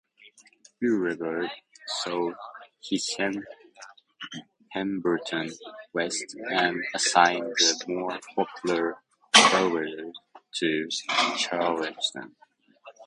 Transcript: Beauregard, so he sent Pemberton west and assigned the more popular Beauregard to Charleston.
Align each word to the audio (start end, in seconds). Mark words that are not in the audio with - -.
Beauregard, 0.79 1.47
so 2.03 2.33
he 2.79 2.97
sent 2.97 3.37
Pemberton 4.73 5.51
west 5.93 6.35
and 6.49 6.81
assigned 6.95 7.43
the 7.55 7.85
more 7.87 8.19
popular 8.35 8.95
Beauregard 9.35 10.11
to 10.55 10.87
Charleston. 11.37 12.35